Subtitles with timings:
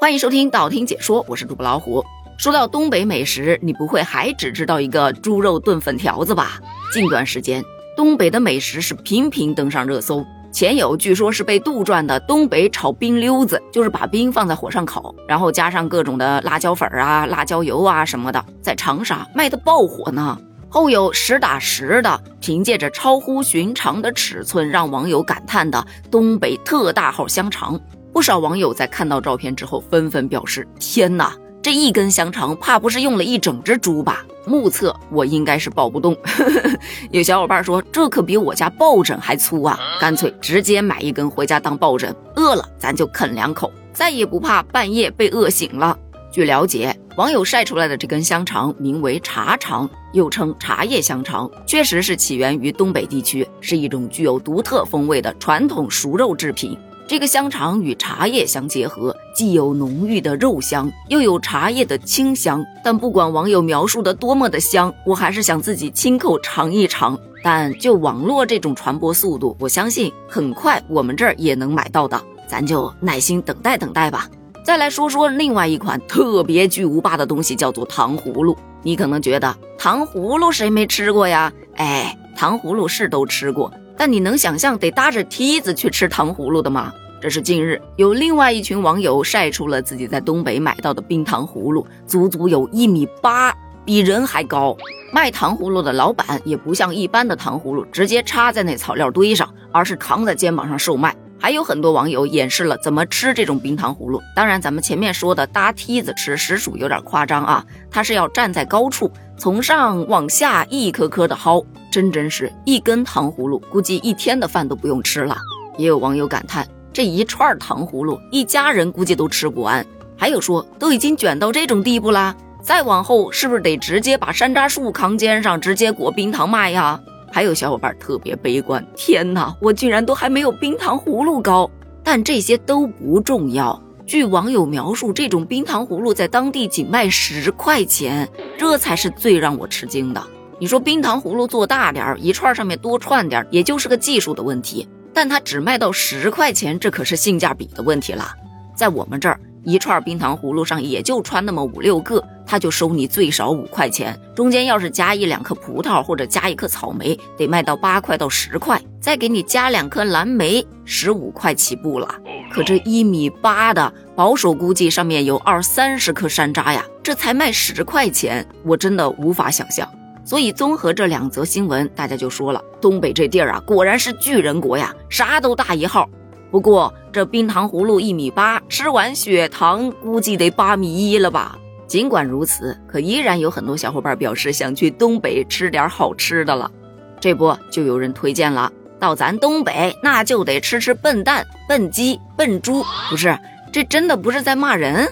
[0.00, 2.04] 欢迎收听道听解说，我是主播老虎。
[2.36, 6.60] 说到东北美食，你不会还只知道一个猪肉炖粉条子吧？
[6.92, 7.64] 近段时间，
[7.96, 10.24] 东北的美食是频频登上热搜。
[10.52, 20.38] 前有据说是被杜撰的东北炒冰溜子，就是把冰放在火上烤，然后加上各种的辣椒粉啊、辣椒油啊什么的，在长沙卖的爆火呢。
[20.68, 27.80] 后有实打实的，凭借着超乎寻常的尺寸，让网友感叹的东北特大号香肠。
[28.18, 34.26] 不少网友在看到照片之后，纷纷表示：“天哪，这一根香肠怕不是用了一整只猪吧？
[34.44, 36.16] 目测我应该是抱不动。
[37.12, 39.78] ”有小伙伴说：“这可比我家抱枕还粗啊！
[40.00, 45.96] 干脆直接买一根回家当抱枕，饿了咱就啃两口，再也不怕半夜被饿醒了。”
[46.32, 56.76] 据了解，网友晒出来的这根香肠名为茶肠，又称茶叶香肠，确实是起源于东北地区，是一种具有独特风味的传统熟肉制品。
[57.08, 62.62] 这个香肠与茶叶相结合，既有浓郁的肉香，又有茶叶的清香。
[62.84, 67.18] 但不管网友描述的多么的香，我还是想自己亲口尝一尝。
[67.42, 74.28] 但就网络这种传播速度，我相信很快我们这儿也能买到的，咱就耐心等待等待吧。
[74.62, 78.54] 再来说说另外一款特别巨无霸的东西，叫做糖葫芦。
[78.82, 81.50] 你可能觉得糖葫芦谁没吃过呀？
[81.76, 83.72] 哎，糖葫芦是都吃过。
[83.98, 86.94] 但你能想象得搭着梯子去吃糖葫芦的吗？
[87.20, 93.52] 这是近日有另外一群网友晒出了自己在东北买到的冰糖葫芦，足足有一米八，
[93.84, 94.76] 比人还高。
[95.12, 101.12] 卖糖葫芦的老板也不像一般的糖葫芦直接插在那草料堆上，而是扛在肩膀上售卖。
[101.40, 104.20] 还有很多网友演示了怎么吃这种冰糖葫芦。
[104.34, 111.64] 当然，咱们前面说的搭梯子吃实属有点夸张啊，他是要站在高处，从上往下一颗颗的薅。
[111.90, 115.38] 真真是一根糖葫芦，估计一天的饭都不用吃了。
[115.78, 119.84] 也有网友感叹，这一串糖葫芦，一家人估计都吃不完。
[120.16, 127.00] 还有说，都已经卷到这种地步啦，再往后是不是得直接把山楂树扛肩上，直接裹冰糖卖呀？
[127.30, 131.70] 还有小伙伴特别悲观，天哪，我居然都还没有冰糖葫芦高。
[132.02, 133.82] 但这些都不重要。
[134.06, 140.26] 据网友描述，这种冰糖葫芦在当地仅卖十块钱，这才是最让我吃惊的。
[140.58, 144.88] 你说冰糖葫芦做大点儿，一串上面多串点儿，也就是个技术的问题。
[145.12, 148.32] 但它只卖到十块钱，这可是性价比的问题了。
[148.74, 154.18] 在我们这儿，一串冰糖葫芦上也就穿那么五六个，他就收你最少五块钱。
[154.34, 158.80] 中间要是加一两颗葡萄或者加一颗草莓，得卖到八块到十块。
[159.00, 162.08] 再给你加两颗蓝莓，十五块起步了。
[162.50, 169.88] 可这一米八的，保守估计上面有二三十颗山楂呀，这才卖十块钱，我真的无法想象。
[170.24, 176.08] 所以，综合这两则新闻，大家就说了，东北这地儿啊，果然是巨人国呀，啥都大一号。
[176.50, 181.58] 不过，这冰糖葫芦一米八，吃完血糖估计得八米一了吧？
[181.88, 186.70] 尽管如此，可依然有很多小伙伴表示想去东北吃点好吃的了。
[187.18, 192.84] 这不，就有人推荐了，到咱东北那就得吃吃笨蛋、笨鸡、笨猪。
[193.08, 193.36] 不是，
[193.72, 195.08] 这真的不是在骂人。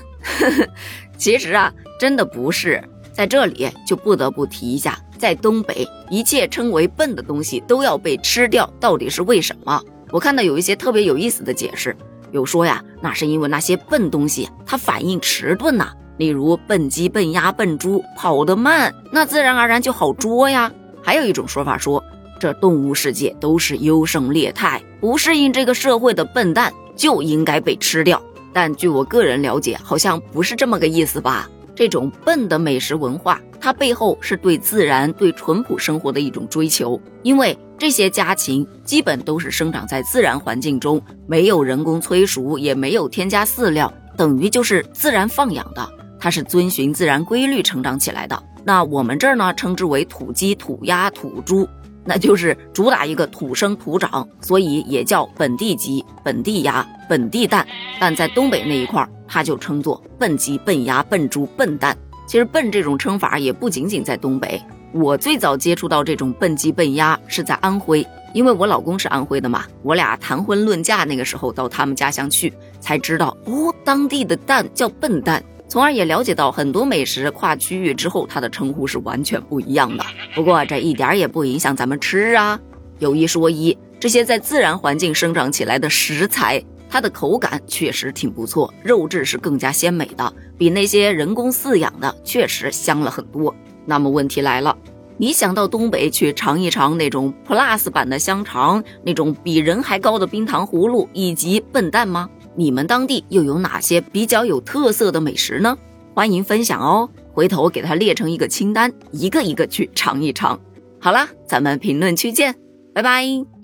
[1.16, 2.82] 其实啊，真的不是。
[3.10, 9.82] 在这里就不得不提一下，在东北，一切称为笨的东西都要被吃掉，到底是为什么？
[10.10, 11.96] 我看到有一些特别有意思的解释，
[12.32, 20.72] 有说呀，那是因为那些笨东西它反应迟钝呐，例如笨鸡、笨鸭、笨猪跑得慢，那自然而然就好捉呀。
[21.02, 22.02] 还有一种说法说，
[22.40, 28.20] 这动物世界都是优胜劣汰，不适应这个社会的笨蛋就应该被吃掉。
[28.52, 31.48] 但据我个人了解，好像不是这么个意思吧。
[31.74, 36.98] 这种笨的美食文化，它背后是对自然、对淳朴生活的一种追求。
[37.22, 45.86] 因为这些家禽基本都是生长在自然环境中，没有人工催熟，也没有添加饲料，等于就是自然放养的。
[46.26, 48.42] 它是遵循自然规律成长起来的。
[48.64, 51.68] 那我们这儿呢，称之为土鸡、土鸭、土猪。
[52.04, 57.64] 那就是主打一个土生土长，所以也叫本地鸡、本地鸭、本地蛋。
[58.00, 61.96] 但在东北那一块儿，它就称作笨鸡、笨鸭、笨猪、笨蛋。
[62.26, 69.62] 其实“笨”这种称法也不仅仅在东北，我最早接触到这种笨鸡、笨鸭是在安徽，因为我老公是安徽的嘛。
[69.84, 75.40] 我俩谈婚论嫁那个时候到他们家乡去，才知道哦，当地的蛋叫笨蛋。
[75.68, 80.04] 从而也了解到很多美食跨区域之后，它的称呼是完全不一样的。
[80.34, 82.58] 不过这一点也不影响咱们吃啊。
[82.98, 93.54] 有一说一，这些在自然环境生长起来的食材，它的口感确实挺不错，肉质是更加鲜美的，比那些人工饲养的确实香了很多。
[93.84, 94.76] 那么问题来了，
[95.18, 102.30] 你想到东北去尝一尝那种 Plus 版的香肠，那种比人还高的冰糖葫芦以及笨蛋吗？
[102.56, 105.76] 你们当地又有哪些比较有特色的美食呢？
[106.14, 110.58] 欢迎分享哦，回头给它列成一个清单，一个一个去尝一尝。
[110.98, 112.54] 好啦，咱们评论区见，
[112.94, 113.55] 拜拜。